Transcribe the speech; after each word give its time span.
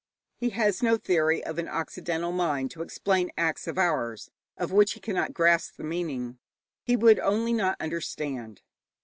He 0.35 0.49
has 0.49 0.81
no 0.81 0.97
theory 0.97 1.43
of 1.43 1.59
an 1.59 1.67
occidental 1.67 2.31
mind 2.31 2.71
to 2.71 2.81
explain 2.81 3.29
acts 3.37 3.67
of 3.67 3.77
ours 3.77 4.31
of 4.57 4.71
which 4.71 4.93
he 4.93 4.99
cannot 4.99 5.35
grasp 5.35 5.75
the 5.75 5.83
meaning; 5.83 6.39
he 6.81 6.95
would 6.95 7.19
only 7.19 7.53
not 7.53 7.77
understand. 7.79 8.63